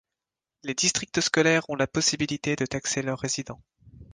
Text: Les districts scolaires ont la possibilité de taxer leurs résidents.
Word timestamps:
Les 0.63 0.73
districts 0.73 1.21
scolaires 1.21 1.69
ont 1.69 1.75
la 1.75 1.85
possibilité 1.85 2.55
de 2.55 2.65
taxer 2.65 3.03
leurs 3.03 3.19
résidents. 3.19 3.61